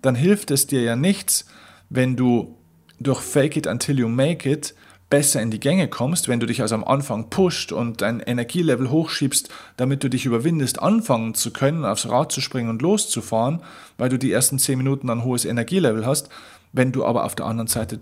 dann 0.00 0.14
hilft 0.14 0.50
es 0.50 0.66
dir 0.66 0.82
ja 0.82 0.96
nichts, 0.96 1.46
wenn 1.88 2.16
du 2.16 2.56
durch 2.98 3.20
Fake 3.20 3.56
It 3.56 3.66
Until 3.66 3.98
You 3.98 4.08
Make 4.08 4.50
It 4.50 4.74
besser 5.12 5.42
in 5.42 5.50
die 5.50 5.60
Gänge 5.60 5.88
kommst, 5.88 6.26
wenn 6.26 6.40
du 6.40 6.46
dich 6.46 6.62
also 6.62 6.74
am 6.74 6.84
Anfang 6.84 7.28
pusht 7.28 7.70
und 7.70 8.00
dein 8.00 8.20
Energielevel 8.20 8.88
hochschiebst, 8.88 9.50
damit 9.76 10.02
du 10.02 10.08
dich 10.08 10.24
überwindest, 10.24 10.80
anfangen 10.80 11.34
zu 11.34 11.52
können, 11.52 11.84
aufs 11.84 12.08
Rad 12.08 12.32
zu 12.32 12.40
springen 12.40 12.70
und 12.70 12.80
loszufahren, 12.80 13.60
weil 13.98 14.08
du 14.08 14.18
die 14.18 14.32
ersten 14.32 14.58
zehn 14.58 14.78
Minuten 14.78 15.10
ein 15.10 15.22
hohes 15.22 15.44
Energielevel 15.44 16.06
hast, 16.06 16.30
wenn 16.72 16.92
du 16.92 17.04
aber 17.04 17.24
auf 17.24 17.34
der 17.34 17.44
anderen 17.44 17.66
Seite 17.66 18.00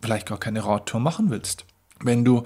vielleicht 0.00 0.28
gar 0.28 0.38
keine 0.38 0.64
Radtour 0.64 1.00
machen 1.00 1.30
willst. 1.30 1.64
Wenn 1.98 2.24
du 2.24 2.44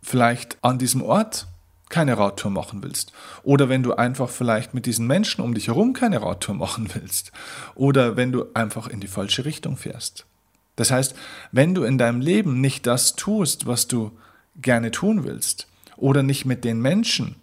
vielleicht 0.00 0.58
an 0.62 0.78
diesem 0.78 1.02
Ort 1.02 1.48
keine 1.88 2.18
Radtour 2.18 2.52
machen 2.52 2.84
willst. 2.84 3.12
Oder 3.42 3.68
wenn 3.68 3.82
du 3.82 3.94
einfach 3.94 4.28
vielleicht 4.28 4.74
mit 4.74 4.86
diesen 4.86 5.08
Menschen 5.08 5.42
um 5.42 5.54
dich 5.54 5.66
herum 5.66 5.92
keine 5.92 6.22
Radtour 6.22 6.54
machen 6.54 6.88
willst. 6.94 7.32
Oder 7.74 8.16
wenn 8.16 8.30
du 8.30 8.44
einfach 8.54 8.86
in 8.86 9.00
die 9.00 9.08
falsche 9.08 9.44
Richtung 9.44 9.76
fährst. 9.76 10.24
Das 10.76 10.90
heißt, 10.90 11.14
wenn 11.52 11.74
du 11.74 11.84
in 11.84 11.98
deinem 11.98 12.20
Leben 12.20 12.60
nicht 12.60 12.86
das 12.86 13.16
tust, 13.16 13.66
was 13.66 13.88
du 13.88 14.12
gerne 14.60 14.90
tun 14.90 15.24
willst, 15.24 15.66
oder 15.96 16.22
nicht 16.22 16.44
mit 16.44 16.64
den 16.64 16.80
Menschen, 16.80 17.36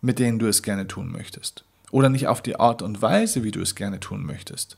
mit 0.00 0.18
denen 0.18 0.38
du 0.38 0.46
es 0.46 0.62
gerne 0.62 0.86
tun 0.86 1.10
möchtest, 1.10 1.64
oder 1.90 2.08
nicht 2.08 2.28
auf 2.28 2.40
die 2.40 2.58
Art 2.58 2.82
und 2.82 3.02
Weise, 3.02 3.42
wie 3.42 3.50
du 3.50 3.60
es 3.60 3.74
gerne 3.74 4.00
tun 4.00 4.24
möchtest, 4.24 4.76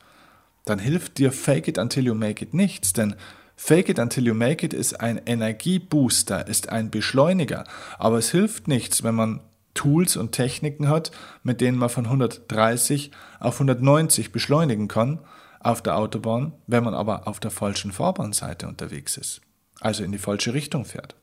dann 0.64 0.78
hilft 0.78 1.18
dir 1.18 1.32
Fake 1.32 1.68
it 1.68 1.78
until 1.78 2.04
you 2.04 2.14
make 2.14 2.42
it 2.42 2.54
nichts, 2.54 2.92
denn 2.92 3.14
Fake 3.56 3.88
it 3.88 3.98
until 3.98 4.26
you 4.26 4.34
make 4.34 4.64
it 4.64 4.72
ist 4.72 5.00
ein 5.00 5.20
Energiebooster, 5.24 6.46
ist 6.46 6.68
ein 6.68 6.90
Beschleuniger, 6.90 7.64
aber 7.98 8.18
es 8.18 8.30
hilft 8.30 8.68
nichts, 8.68 9.02
wenn 9.02 9.14
man 9.14 9.40
Tools 9.74 10.16
und 10.16 10.32
Techniken 10.32 10.88
hat, 10.88 11.10
mit 11.42 11.60
denen 11.60 11.78
man 11.78 11.88
von 11.88 12.04
130 12.06 13.10
auf 13.40 13.54
190 13.54 14.32
beschleunigen 14.32 14.88
kann, 14.88 15.20
auf 15.60 15.82
der 15.82 15.96
Autobahn, 15.96 16.52
wenn 16.66 16.84
man 16.84 16.94
aber 16.94 17.26
auf 17.26 17.40
der 17.40 17.50
falschen 17.50 17.92
Fahrbahnseite 17.92 18.68
unterwegs 18.68 19.16
ist, 19.16 19.40
also 19.80 20.04
in 20.04 20.12
die 20.12 20.18
falsche 20.18 20.54
Richtung 20.54 20.84
fährt. 20.84 21.14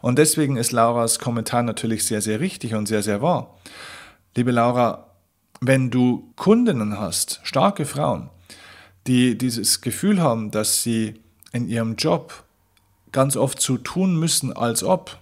Und 0.00 0.18
deswegen 0.18 0.56
ist 0.56 0.72
Lauras 0.72 1.18
Kommentar 1.18 1.62
natürlich 1.62 2.04
sehr, 2.04 2.20
sehr 2.20 2.40
richtig 2.40 2.74
und 2.74 2.86
sehr, 2.86 3.02
sehr 3.02 3.22
wahr. 3.22 3.58
Liebe 4.34 4.50
Laura, 4.50 5.06
wenn 5.60 5.90
du 5.90 6.32
Kundinnen 6.36 6.98
hast, 6.98 7.40
starke 7.42 7.86
Frauen, 7.86 8.30
die 9.06 9.36
dieses 9.36 9.80
Gefühl 9.80 10.20
haben, 10.20 10.50
dass 10.50 10.82
sie 10.82 11.20
in 11.52 11.68
ihrem 11.68 11.96
Job 11.96 12.44
ganz 13.12 13.36
oft 13.36 13.60
so 13.60 13.76
tun 13.78 14.18
müssen, 14.18 14.52
als 14.52 14.82
ob, 14.82 15.18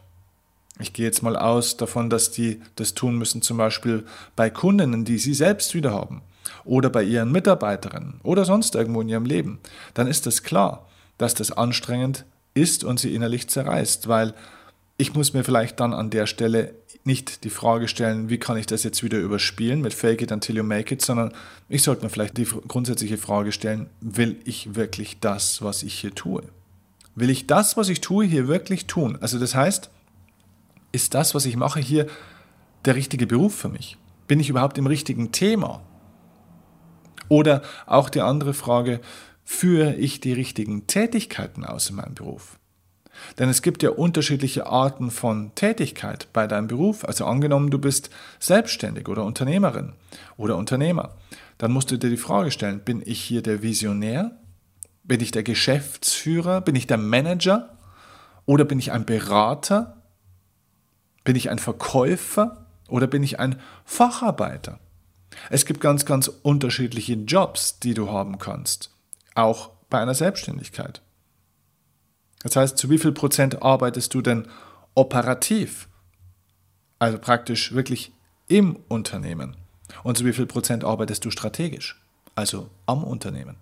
ich 0.78 0.92
gehe 0.92 1.04
jetzt 1.04 1.22
mal 1.22 1.36
aus 1.36 1.76
davon, 1.76 2.08
dass 2.08 2.30
die 2.30 2.60
das 2.76 2.94
tun 2.94 3.16
müssen, 3.16 3.42
zum 3.42 3.56
Beispiel 3.56 4.06
bei 4.36 4.48
Kundinnen, 4.50 5.04
die 5.04 5.18
sie 5.18 5.34
selbst 5.34 5.74
wieder 5.74 5.92
haben 5.92 6.22
oder 6.64 6.90
bei 6.90 7.02
ihren 7.02 7.32
Mitarbeiterinnen 7.32 8.20
oder 8.22 8.44
sonst 8.44 8.74
irgendwo 8.74 9.00
in 9.00 9.08
ihrem 9.08 9.24
Leben, 9.24 9.58
dann 9.94 10.06
ist 10.06 10.26
es 10.26 10.42
klar, 10.42 10.88
dass 11.18 11.34
das 11.34 11.52
anstrengend 11.52 12.24
ist 12.54 12.84
und 12.84 12.98
sie 12.98 13.14
innerlich 13.14 13.48
zerreißt, 13.48 14.08
weil 14.08 14.34
ich 14.96 15.14
muss 15.14 15.32
mir 15.32 15.44
vielleicht 15.44 15.80
dann 15.80 15.94
an 15.94 16.10
der 16.10 16.26
Stelle 16.26 16.74
nicht 17.04 17.44
die 17.44 17.50
Frage 17.50 17.88
stellen, 17.88 18.28
wie 18.28 18.38
kann 18.38 18.58
ich 18.58 18.66
das 18.66 18.82
jetzt 18.82 19.02
wieder 19.02 19.18
überspielen 19.18 19.80
mit 19.80 19.94
Fake 19.94 20.20
it 20.20 20.32
until 20.32 20.56
you 20.56 20.62
make 20.62 20.92
it, 20.92 21.00
sondern 21.00 21.32
ich 21.68 21.82
sollte 21.82 22.04
mir 22.04 22.10
vielleicht 22.10 22.36
die 22.36 22.44
grundsätzliche 22.44 23.16
Frage 23.16 23.52
stellen, 23.52 23.88
will 24.00 24.36
ich 24.44 24.74
wirklich 24.74 25.18
das, 25.20 25.62
was 25.62 25.82
ich 25.82 25.94
hier 25.94 26.14
tue? 26.14 26.42
Will 27.14 27.30
ich 27.30 27.46
das, 27.46 27.76
was 27.76 27.88
ich 27.88 28.00
tue, 28.02 28.26
hier 28.26 28.48
wirklich 28.48 28.86
tun? 28.86 29.16
Also 29.20 29.38
das 29.38 29.54
heißt, 29.54 29.90
ist 30.92 31.14
das, 31.14 31.34
was 31.34 31.46
ich 31.46 31.56
mache, 31.56 31.80
hier 31.80 32.06
der 32.84 32.94
richtige 32.94 33.26
Beruf 33.26 33.54
für 33.54 33.68
mich? 33.68 33.96
Bin 34.26 34.38
ich 34.38 34.50
überhaupt 34.50 34.78
im 34.78 34.86
richtigen 34.86 35.32
Thema? 35.32 35.82
Oder 37.30 37.62
auch 37.86 38.10
die 38.10 38.20
andere 38.20 38.54
Frage, 38.54 39.00
führe 39.44 39.94
ich 39.94 40.20
die 40.20 40.32
richtigen 40.32 40.88
Tätigkeiten 40.88 41.64
aus 41.64 41.88
in 41.88 41.96
meinem 41.96 42.14
Beruf? 42.14 42.58
Denn 43.38 43.48
es 43.48 43.62
gibt 43.62 43.84
ja 43.84 43.90
unterschiedliche 43.90 44.66
Arten 44.66 45.12
von 45.12 45.54
Tätigkeit 45.54 46.26
bei 46.32 46.48
deinem 46.48 46.66
Beruf. 46.66 47.04
Also 47.04 47.26
angenommen, 47.26 47.70
du 47.70 47.78
bist 47.78 48.10
selbstständig 48.40 49.08
oder 49.08 49.24
Unternehmerin 49.24 49.92
oder 50.36 50.56
Unternehmer, 50.56 51.14
dann 51.56 51.70
musst 51.72 51.90
du 51.92 51.98
dir 51.98 52.10
die 52.10 52.16
Frage 52.16 52.50
stellen, 52.50 52.80
bin 52.80 53.00
ich 53.04 53.20
hier 53.20 53.42
der 53.42 53.62
Visionär? 53.62 54.32
Bin 55.04 55.20
ich 55.20 55.30
der 55.30 55.44
Geschäftsführer? 55.44 56.60
Bin 56.62 56.74
ich 56.74 56.88
der 56.88 56.98
Manager? 56.98 57.76
Oder 58.44 58.64
bin 58.64 58.80
ich 58.80 58.90
ein 58.90 59.04
Berater? 59.04 60.02
Bin 61.22 61.36
ich 61.36 61.48
ein 61.48 61.60
Verkäufer? 61.60 62.66
Oder 62.88 63.06
bin 63.06 63.22
ich 63.22 63.38
ein 63.38 63.60
Facharbeiter? 63.84 64.80
Es 65.48 65.64
gibt 65.64 65.80
ganz, 65.80 66.04
ganz 66.04 66.28
unterschiedliche 66.28 67.14
Jobs, 67.14 67.78
die 67.78 67.94
du 67.94 68.10
haben 68.10 68.38
kannst, 68.38 68.90
auch 69.34 69.70
bei 69.88 70.00
einer 70.00 70.14
Selbstständigkeit. 70.14 71.02
Das 72.42 72.56
heißt, 72.56 72.78
zu 72.78 72.90
wie 72.90 72.98
viel 72.98 73.12
Prozent 73.12 73.62
arbeitest 73.62 74.14
du 74.14 74.22
denn 74.22 74.48
operativ? 74.94 75.88
Also 76.98 77.18
praktisch 77.18 77.72
wirklich 77.72 78.12
im 78.48 78.78
Unternehmen. 78.88 79.56
Und 80.02 80.18
zu 80.18 80.24
wie 80.24 80.32
viel 80.32 80.46
Prozent 80.46 80.84
arbeitest 80.84 81.24
du 81.24 81.30
strategisch? 81.30 82.00
Also 82.34 82.70
am 82.86 83.04
Unternehmen. 83.04 83.56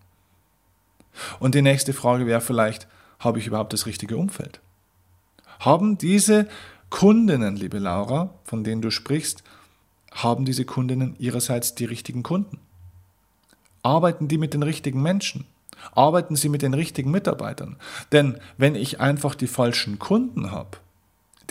Und 1.41 1.55
die 1.55 1.63
nächste 1.63 1.93
Frage 1.93 2.27
wäre 2.27 2.41
vielleicht, 2.41 2.87
habe 3.19 3.39
ich 3.39 3.47
überhaupt 3.47 3.73
das 3.73 3.87
richtige 3.87 4.17
Umfeld? 4.17 4.61
Haben 5.61 5.99
diese 5.99 6.49
Kundinnen, 6.91 7.57
liebe 7.57 7.79
Laura, 7.79 8.35
von 8.45 8.65
denen 8.65 8.83
du 8.83 8.91
sprichst, 8.91 9.43
haben 10.23 10.45
diese 10.45 10.65
Kundinnen 10.65 11.17
ihrerseits 11.19 11.75
die 11.75 11.85
richtigen 11.85 12.23
Kunden? 12.23 12.59
Arbeiten 13.83 14.29
die 14.29 14.39
mit 14.39 14.55
den 14.55 14.63
richtigen 14.63 15.03
Menschen? 15.03 15.47
Arbeiten 15.95 16.35
sie 16.35 16.49
mit 16.49 16.63
den 16.63 16.75
richtigen 16.75 17.11
Mitarbeitern? 17.11 17.77
Denn 18.11 18.39
wenn 18.57 18.75
ich 18.75 19.01
einfach 19.01 19.35
die 19.35 19.47
falschen 19.47 19.99
Kunden 19.99 20.51
habe, 20.51 20.79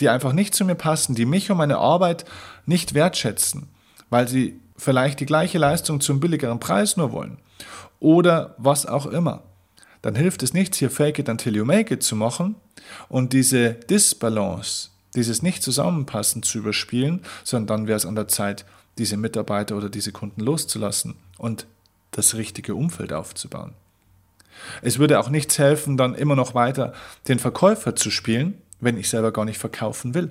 die 0.00 0.08
einfach 0.08 0.32
nicht 0.32 0.54
zu 0.54 0.64
mir 0.64 0.74
passen, 0.74 1.14
die 1.14 1.26
mich 1.26 1.50
und 1.50 1.56
meine 1.56 1.78
Arbeit 1.78 2.24
nicht 2.66 2.94
wertschätzen, 2.94 3.68
weil 4.10 4.28
sie 4.28 4.60
vielleicht 4.76 5.20
die 5.20 5.26
gleiche 5.26 5.58
Leistung 5.58 6.00
zum 6.00 6.20
billigeren 6.20 6.60
Preis 6.60 6.96
nur 6.96 7.10
wollen 7.12 7.38
oder 8.00 8.54
was 8.58 8.86
auch 8.86 9.06
immer, 9.06 9.42
dann 10.02 10.14
hilft 10.14 10.42
es 10.42 10.54
nichts, 10.54 10.78
hier 10.78 10.90
Fake 10.90 11.18
it 11.18 11.28
until 11.28 11.56
you 11.56 11.64
make 11.64 11.92
it 11.92 12.02
zu 12.02 12.14
machen 12.14 12.54
und 13.08 13.32
diese 13.32 13.70
Disbalance 13.70 14.90
dieses 15.18 15.42
Nicht-Zusammenpassen 15.42 16.42
zu 16.42 16.58
überspielen, 16.58 17.22
sondern 17.44 17.80
dann 17.80 17.86
wäre 17.88 17.96
es 17.96 18.06
an 18.06 18.14
der 18.14 18.28
Zeit, 18.28 18.64
diese 18.96 19.16
Mitarbeiter 19.16 19.76
oder 19.76 19.90
diese 19.90 20.12
Kunden 20.12 20.40
loszulassen 20.40 21.16
und 21.36 21.66
das 22.10 22.34
richtige 22.34 22.74
Umfeld 22.74 23.12
aufzubauen. 23.12 23.74
Es 24.82 24.98
würde 24.98 25.20
auch 25.20 25.28
nichts 25.28 25.58
helfen, 25.58 25.96
dann 25.96 26.14
immer 26.14 26.36
noch 26.36 26.54
weiter 26.54 26.92
den 27.28 27.38
Verkäufer 27.38 27.94
zu 27.94 28.10
spielen, 28.10 28.60
wenn 28.80 28.96
ich 28.96 29.08
selber 29.08 29.32
gar 29.32 29.44
nicht 29.44 29.58
verkaufen 29.58 30.14
will. 30.14 30.30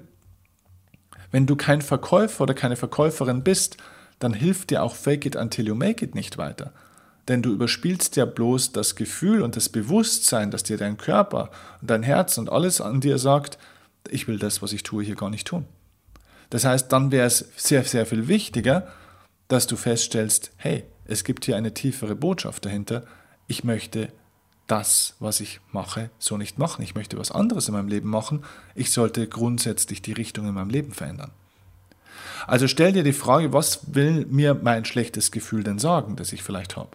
Wenn 1.31 1.45
du 1.45 1.55
kein 1.55 1.81
Verkäufer 1.81 2.43
oder 2.43 2.53
keine 2.53 2.75
Verkäuferin 2.75 3.43
bist, 3.43 3.77
dann 4.19 4.33
hilft 4.33 4.69
dir 4.69 4.83
auch 4.83 4.95
Fake 4.95 5.25
it 5.25 5.35
until 5.35 5.67
you 5.67 5.75
make 5.75 6.03
it 6.03 6.15
nicht 6.15 6.37
weiter. 6.37 6.71
Denn 7.27 7.41
du 7.41 7.51
überspielst 7.51 8.15
ja 8.15 8.25
bloß 8.25 8.71
das 8.71 8.95
Gefühl 8.95 9.41
und 9.41 9.55
das 9.57 9.69
Bewusstsein, 9.69 10.49
dass 10.49 10.63
dir 10.63 10.77
dein 10.77 10.97
Körper 10.97 11.51
und 11.81 11.89
dein 11.89 12.03
Herz 12.03 12.37
und 12.37 12.49
alles 12.49 12.79
an 12.79 13.01
dir 13.01 13.17
sagt, 13.17 13.57
ich 14.11 14.27
will 14.27 14.39
das, 14.39 14.61
was 14.61 14.73
ich 14.73 14.83
tue, 14.83 15.03
hier 15.03 15.15
gar 15.15 15.29
nicht 15.29 15.47
tun. 15.47 15.65
Das 16.49 16.65
heißt, 16.65 16.91
dann 16.91 17.11
wäre 17.11 17.27
es 17.27 17.49
sehr, 17.57 17.83
sehr 17.83 18.05
viel 18.05 18.27
wichtiger, 18.27 18.87
dass 19.47 19.67
du 19.67 19.75
feststellst, 19.75 20.51
hey, 20.57 20.83
es 21.05 21.23
gibt 21.23 21.45
hier 21.45 21.57
eine 21.57 21.73
tiefere 21.73 22.15
Botschaft 22.15 22.65
dahinter. 22.65 23.03
ich 23.49 23.63
möchte 23.63 24.11
das, 24.67 25.15
was 25.19 25.39
ich 25.39 25.61
mache, 25.71 26.09
so 26.19 26.37
nicht 26.37 26.57
machen. 26.57 26.83
Ich 26.83 26.93
möchte 26.93 27.17
was 27.17 27.31
anderes 27.31 27.69
in 27.69 27.73
meinem 27.73 27.87
Leben 27.87 28.09
machen. 28.09 28.43
Ich 28.75 28.91
sollte 28.91 29.27
grundsätzlich 29.27 30.01
die 30.01 30.11
Richtung 30.11 30.45
in 30.45 30.53
meinem 30.53 30.69
Leben 30.69 30.91
verändern. 30.91 31.31
Also 32.45 32.67
stell 32.67 32.91
dir 32.91 33.03
die 33.03 33.13
Frage, 33.13 33.53
was 33.53 33.95
will 33.95 34.25
mir 34.25 34.53
mein 34.53 34.85
schlechtes 34.85 35.31
Gefühl 35.31 35.63
denn 35.63 35.79
sagen, 35.79 36.17
das 36.17 36.33
ich 36.33 36.43
vielleicht 36.43 36.75
habe? 36.75 36.91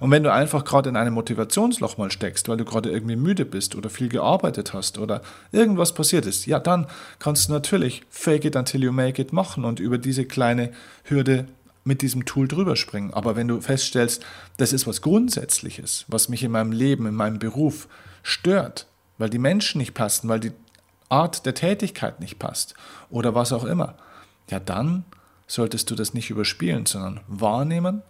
Und 0.00 0.10
wenn 0.10 0.22
du 0.22 0.32
einfach 0.32 0.64
gerade 0.64 0.88
in 0.88 0.96
einem 0.96 1.14
Motivationsloch 1.14 1.96
mal 1.98 2.10
steckst, 2.10 2.48
weil 2.48 2.56
du 2.56 2.64
gerade 2.64 2.90
irgendwie 2.90 3.16
müde 3.16 3.44
bist 3.44 3.74
oder 3.74 3.90
viel 3.90 4.08
gearbeitet 4.08 4.74
hast 4.74 4.98
oder 4.98 5.22
irgendwas 5.52 5.94
passiert 5.94 6.26
ist, 6.26 6.46
ja, 6.46 6.58
dann 6.58 6.86
kannst 7.18 7.48
du 7.48 7.52
natürlich 7.52 8.02
Fake 8.10 8.44
it 8.44 8.56
until 8.56 8.82
you 8.82 8.92
make 8.92 9.20
it 9.20 9.32
machen 9.32 9.64
und 9.64 9.80
über 9.80 9.98
diese 9.98 10.24
kleine 10.24 10.72
Hürde 11.04 11.46
mit 11.84 12.02
diesem 12.02 12.24
Tool 12.24 12.48
drüber 12.48 12.76
springen. 12.76 13.12
Aber 13.12 13.36
wenn 13.36 13.48
du 13.48 13.60
feststellst, 13.60 14.24
das 14.56 14.72
ist 14.72 14.86
was 14.86 15.02
Grundsätzliches, 15.02 16.04
was 16.08 16.28
mich 16.28 16.42
in 16.42 16.52
meinem 16.52 16.72
Leben, 16.72 17.06
in 17.06 17.14
meinem 17.14 17.38
Beruf 17.38 17.88
stört, 18.22 18.86
weil 19.18 19.30
die 19.30 19.38
Menschen 19.38 19.78
nicht 19.78 19.94
passen, 19.94 20.28
weil 20.28 20.40
die 20.40 20.52
Art 21.08 21.44
der 21.44 21.54
Tätigkeit 21.54 22.20
nicht 22.20 22.38
passt 22.38 22.74
oder 23.10 23.34
was 23.34 23.52
auch 23.52 23.64
immer, 23.64 23.96
ja 24.50 24.60
dann 24.60 25.04
solltest 25.46 25.90
du 25.90 25.94
das 25.94 26.14
nicht 26.14 26.30
überspielen, 26.30 26.86
sondern 26.86 27.20
wahrnehmen 27.26 28.02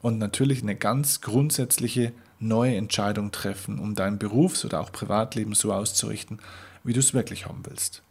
und 0.00 0.18
natürlich 0.18 0.62
eine 0.62 0.76
ganz 0.76 1.20
grundsätzliche 1.20 2.12
neue 2.40 2.76
Entscheidung 2.76 3.32
treffen, 3.32 3.78
um 3.78 3.94
dein 3.94 4.18
Berufs- 4.18 4.64
oder 4.64 4.80
auch 4.80 4.92
Privatleben 4.92 5.54
so 5.54 5.72
auszurichten, 5.72 6.38
wie 6.84 6.92
du 6.92 7.00
es 7.00 7.14
wirklich 7.14 7.46
haben 7.46 7.62
willst. 7.64 8.02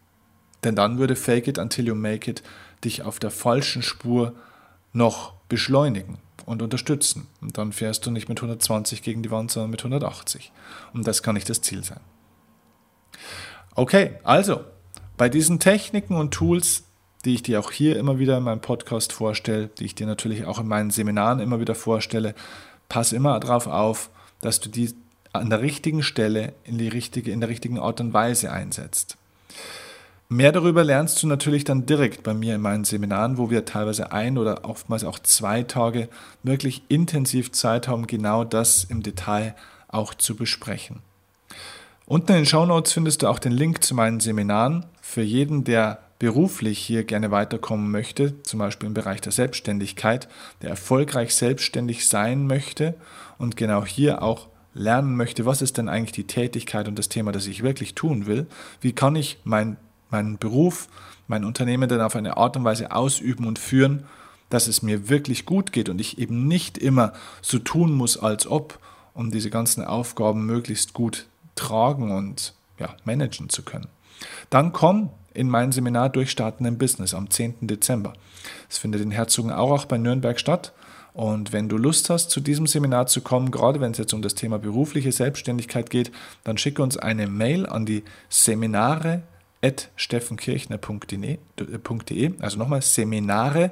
Denn 0.63 0.75
dann 0.75 0.98
würde 0.98 1.15
Fake 1.15 1.48
it 1.48 1.58
until 1.58 1.88
you 1.88 1.96
make 1.96 2.29
it 2.29 2.44
dich 2.84 3.03
auf 3.03 3.20
der 3.20 3.32
falschen 3.32 3.82
Spur 3.82 4.34
noch 4.91 5.34
beschleunigen 5.50 6.17
und 6.46 6.62
unterstützen. 6.62 7.27
Und 7.41 7.58
dann 7.58 7.72
fährst 7.72 8.06
du 8.06 8.12
nicht 8.12 8.29
mit 8.29 8.39
120 8.39 9.01
gegen 9.01 9.24
die 9.24 9.32
Wand, 9.32 9.51
sondern 9.51 9.72
mit 9.72 9.82
180. 9.82 10.51
Und 10.94 11.08
das 11.08 11.24
kann 11.24 11.36
nicht 11.36 11.50
das 11.50 11.62
Ziel 11.62 11.84
sein. 11.84 12.00
Okay, 13.75 14.15
also 14.24 14.63
bei 15.17 15.29
diesen 15.29 15.60
Techniken 15.60 16.15
und 16.15 16.34
Tools, 16.34 16.84
die 17.27 17.34
ich 17.34 17.43
dir 17.43 17.60
auch 17.60 17.72
hier 17.72 17.98
immer 17.98 18.19
wieder 18.19 18.38
in 18.38 18.43
meinem 18.43 18.62
Podcast 18.62 19.12
vorstelle, 19.12 19.67
die 19.67 19.84
ich 19.86 19.96
dir 19.96 20.07
natürlich 20.07 20.46
auch 20.46 20.60
in 20.60 20.67
meinen 20.67 20.91
Seminaren 20.91 21.41
immer 21.41 21.60
wieder 21.60 21.75
vorstelle, 21.75 22.34
pass 22.88 23.12
immer 23.12 23.38
darauf 23.39 23.67
auf, 23.67 24.10
dass 24.39 24.62
du 24.62 24.69
die 24.69 24.93
an 25.34 25.50
der 25.50 25.62
richtigen 25.62 26.03
Stelle 26.03 26.53
in, 26.63 26.77
die 26.77 26.88
richtige, 26.88 27.31
in 27.31 27.41
der 27.41 27.50
richtigen 27.50 27.79
Art 27.79 28.00
und 28.00 28.13
Weise 28.13 28.50
einsetzt. 28.51 29.17
Mehr 30.29 30.53
darüber 30.53 30.86
lernst 30.86 31.22
du 31.22 31.27
natürlich 31.27 31.65
dann 31.65 31.86
direkt 31.86 32.24
bei 32.24 32.34
mir 32.34 32.55
in 32.55 32.62
meinen 32.62 32.86
Seminaren, 32.86 33.38
wo 33.38 33.50
wir 33.50 33.65
teilweise 33.65 34.13
ein 34.13 34.38
oder 34.38 34.63
oftmals 34.63 35.03
auch 35.03 35.19
zwei 35.19 35.63
Tage 35.63 36.07
wirklich 36.43 36.84
intensiv 36.88 37.51
Zeit 37.51 37.89
haben, 37.89 38.07
genau 38.07 38.46
das 38.46 38.86
im 38.86 39.03
Detail 39.03 39.53
auch 39.89 40.13
zu 40.13 40.36
besprechen. 40.36 41.00
Unten 42.05 42.31
in 42.31 42.38
den 42.39 42.46
Show 42.46 42.65
Notes 42.65 42.93
findest 42.93 43.22
du 43.22 43.27
auch 43.27 43.39
den 43.39 43.51
Link 43.51 43.84
zu 43.84 43.96
meinen 43.96 44.22
Seminaren. 44.22 44.86
Für 45.01 45.24
jeden, 45.24 45.65
der 45.65 46.00
beruflich 46.19 46.79
hier 46.79 47.03
gerne 47.03 47.31
weiterkommen 47.31 47.91
möchte, 47.91 48.41
zum 48.43 48.59
Beispiel 48.59 48.88
im 48.88 48.93
Bereich 48.93 49.21
der 49.21 49.31
Selbstständigkeit, 49.31 50.27
der 50.62 50.71
erfolgreich 50.71 51.36
selbstständig 51.36 52.07
sein 52.07 52.47
möchte 52.47 52.95
und 53.38 53.55
genau 53.55 53.86
hier 53.86 54.24
auch 54.24 54.47
lernen 54.74 55.15
möchte, 55.15 55.45
was 55.45 55.62
ist 55.62 55.77
denn 55.77 55.89
eigentlich 55.89 56.12
die 56.12 56.27
Tätigkeit 56.27 56.88
und 56.88 56.97
das 56.97 57.09
Thema, 57.09 57.31
das 57.31 57.47
ich 57.47 57.63
wirklich 57.63 57.95
tun 57.95 58.25
will, 58.25 58.47
wie 58.81 58.93
kann 58.93 59.15
ich 59.15 59.39
mein 59.43 59.77
meinen 60.09 60.38
Beruf, 60.38 60.88
mein 61.27 61.43
Unternehmen 61.43 61.89
dann 61.89 62.01
auf 62.01 62.15
eine 62.15 62.38
Art 62.38 62.55
und 62.57 62.63
Weise 62.63 62.91
ausüben 62.91 63.45
und 63.45 63.59
führen, 63.59 64.05
dass 64.50 64.67
es 64.67 64.81
mir 64.81 65.09
wirklich 65.09 65.45
gut 65.45 65.71
geht 65.71 65.89
und 65.89 66.00
ich 66.00 66.17
eben 66.17 66.47
nicht 66.47 66.77
immer 66.77 67.13
so 67.41 67.59
tun 67.59 67.93
muss, 67.93 68.17
als 68.17 68.47
ob, 68.47 68.79
um 69.13 69.31
diese 69.31 69.50
ganzen 69.50 69.83
Aufgaben 69.83 70.45
möglichst 70.45 70.93
gut 70.93 71.27
tragen 71.56 72.12
und 72.12 72.53
ja, 72.80 72.95
managen 73.03 73.49
zu 73.49 73.63
können. 73.63 73.88
Dann 74.49 74.71
komm 74.71 75.10
in 75.38 75.50
mein 75.50 75.71
Seminar 75.71 76.10
Durchstarten 76.10 76.65
im 76.65 76.78
Business 76.78 77.13
am 77.13 77.30
10. 77.30 77.67
Dezember. 77.67 78.13
Es 78.69 78.80
findet 78.80 79.02
in 79.02 79.12
Herzogenaurach 79.12 79.86
bei 79.86 79.97
Nürnberg 79.97 80.39
statt. 80.39 80.73
Und 81.13 81.54
wenn 81.54 81.69
du 81.69 81.78
Lust 81.78 82.10
hast, 82.10 82.30
zu 82.32 82.39
diesem 82.41 82.67
Seminar 82.67 83.08
zu 83.08 83.21
kommen, 83.21 83.52
gerade 83.52 83.80
wenn 83.80 83.91
es 83.91 83.97
jetzt 83.97 84.13
um 84.13 84.21
das 84.21 84.36
Thema 84.36 84.60
berufliche 84.60 85.12
Selbstständigkeit 85.12 85.89
geht, 85.89 86.12
dann 86.43 86.58
schicke 86.58 86.82
uns 86.82 86.97
eine 86.97 87.28
Mail 87.28 87.65
an 87.65 87.86
die 87.86 88.04
Seminare 88.30 89.23
steffenkirchner.de, 89.95 91.39
also 92.39 92.58
nochmal 92.58 92.82
seminare 92.82 93.71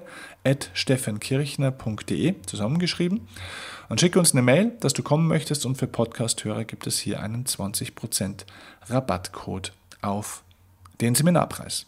steffenkirchner.de 0.73 2.35
zusammengeschrieben 2.45 3.27
und 3.87 4.01
schicke 4.01 4.19
uns 4.19 4.33
eine 4.33 4.41
Mail, 4.41 4.73
dass 4.79 4.93
du 4.93 5.03
kommen 5.03 5.27
möchtest 5.27 5.65
und 5.65 5.77
für 5.77 5.87
Podcast-Hörer 5.87 6.65
gibt 6.65 6.87
es 6.87 6.99
hier 6.99 7.21
einen 7.21 7.45
20% 7.45 8.45
Rabattcode 8.87 9.71
auf 10.01 10.43
den 11.01 11.15
Seminarpreis. 11.15 11.85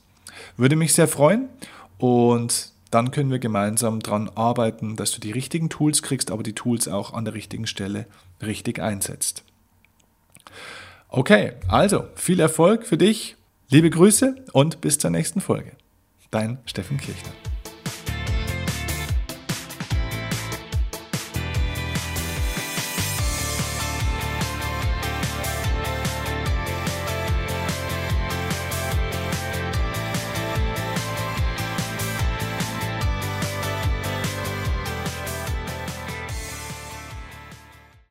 Würde 0.55 0.75
mich 0.75 0.93
sehr 0.93 1.07
freuen 1.07 1.49
und 1.97 2.71
dann 2.91 3.11
können 3.11 3.31
wir 3.31 3.39
gemeinsam 3.39 3.99
daran 3.99 4.29
arbeiten, 4.35 4.95
dass 4.95 5.11
du 5.11 5.19
die 5.19 5.31
richtigen 5.31 5.69
Tools 5.69 6.01
kriegst, 6.01 6.31
aber 6.31 6.43
die 6.43 6.53
Tools 6.53 6.87
auch 6.87 7.13
an 7.13 7.25
der 7.25 7.33
richtigen 7.33 7.67
Stelle 7.67 8.05
richtig 8.41 8.79
einsetzt. 8.79 9.43
Okay, 11.09 11.53
also 11.67 12.05
viel 12.15 12.39
Erfolg 12.39 12.85
für 12.85 12.97
dich 12.97 13.37
Liebe 13.69 13.89
Grüße 13.89 14.45
und 14.53 14.79
bis 14.79 14.97
zur 14.97 15.09
nächsten 15.09 15.41
Folge. 15.41 15.73
Dein 16.31 16.59
Steffen 16.65 16.95
Kirchner. 16.95 17.56